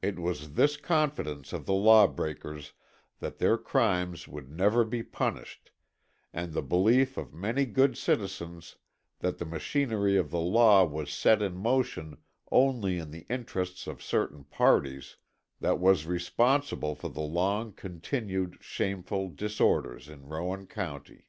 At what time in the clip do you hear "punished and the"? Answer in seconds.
5.02-6.62